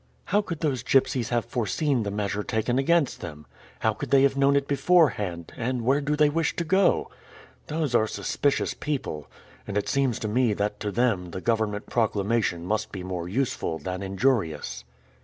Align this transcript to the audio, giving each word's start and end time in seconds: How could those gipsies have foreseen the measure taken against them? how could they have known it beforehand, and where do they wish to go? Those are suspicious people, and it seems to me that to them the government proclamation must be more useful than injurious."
How 0.25 0.41
could 0.41 0.61
those 0.61 0.81
gipsies 0.81 1.29
have 1.29 1.45
foreseen 1.45 2.01
the 2.01 2.09
measure 2.09 2.41
taken 2.41 2.79
against 2.79 3.21
them? 3.21 3.45
how 3.81 3.93
could 3.93 4.09
they 4.09 4.23
have 4.23 4.35
known 4.35 4.55
it 4.55 4.67
beforehand, 4.67 5.53
and 5.55 5.83
where 5.83 6.01
do 6.01 6.15
they 6.15 6.27
wish 6.27 6.55
to 6.55 6.63
go? 6.63 7.11
Those 7.67 7.93
are 7.93 8.07
suspicious 8.07 8.73
people, 8.73 9.27
and 9.67 9.77
it 9.77 9.87
seems 9.87 10.17
to 10.17 10.27
me 10.27 10.53
that 10.53 10.79
to 10.79 10.89
them 10.91 11.29
the 11.29 11.39
government 11.39 11.85
proclamation 11.85 12.65
must 12.65 12.91
be 12.91 13.03
more 13.03 13.29
useful 13.29 13.77
than 13.77 14.01
injurious." 14.01 14.85